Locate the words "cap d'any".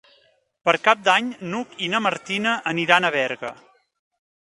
0.87-1.27